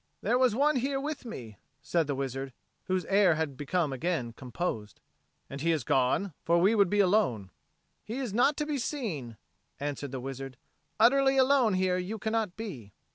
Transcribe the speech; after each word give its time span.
"There 0.23 0.39
was 0.39 0.55
one 0.55 0.77
here 0.77 0.99
with 0.99 1.25
me," 1.25 1.57
said 1.83 2.07
the 2.07 2.15
wizard, 2.15 2.53
whose 2.85 3.05
air 3.05 3.35
had 3.35 3.55
become 3.55 3.93
again 3.93 4.33
composed. 4.33 4.99
"And 5.47 5.61
is 5.63 5.81
he 5.83 5.85
gone? 5.85 6.33
For 6.43 6.57
we 6.57 6.73
would 6.73 6.89
be 6.89 6.99
alone." 7.01 7.51
"He 8.03 8.15
is 8.17 8.33
not 8.33 8.57
to 8.57 8.65
be 8.65 8.79
seen," 8.79 9.37
answered 9.79 10.09
the 10.11 10.19
wizard. 10.19 10.57
"Utterly 10.99 11.37
alone 11.37 11.75
here 11.75 11.97
you 11.99 12.17
cannot 12.17 12.55
be." 12.55 12.93